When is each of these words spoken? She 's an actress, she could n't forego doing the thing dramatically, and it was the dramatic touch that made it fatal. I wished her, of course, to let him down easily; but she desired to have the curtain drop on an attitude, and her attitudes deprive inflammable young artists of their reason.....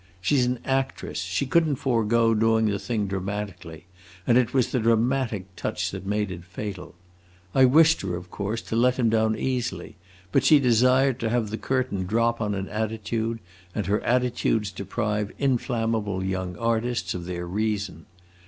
She 0.19 0.37
's 0.37 0.47
an 0.47 0.57
actress, 0.65 1.19
she 1.19 1.45
could 1.45 1.67
n't 1.69 1.77
forego 1.77 2.33
doing 2.33 2.65
the 2.65 2.79
thing 2.79 3.05
dramatically, 3.05 3.85
and 4.25 4.35
it 4.35 4.51
was 4.51 4.71
the 4.71 4.79
dramatic 4.79 5.55
touch 5.55 5.91
that 5.91 6.07
made 6.07 6.31
it 6.31 6.43
fatal. 6.43 6.95
I 7.53 7.65
wished 7.65 8.01
her, 8.01 8.15
of 8.15 8.31
course, 8.31 8.63
to 8.63 8.75
let 8.75 8.95
him 8.97 9.09
down 9.11 9.37
easily; 9.37 9.97
but 10.31 10.43
she 10.43 10.59
desired 10.59 11.19
to 11.19 11.29
have 11.29 11.51
the 11.51 11.57
curtain 11.59 12.07
drop 12.07 12.41
on 12.41 12.55
an 12.55 12.67
attitude, 12.67 13.41
and 13.75 13.85
her 13.85 14.01
attitudes 14.01 14.71
deprive 14.71 15.31
inflammable 15.37 16.23
young 16.23 16.57
artists 16.57 17.13
of 17.13 17.25
their 17.25 17.45
reason..... 17.45 18.07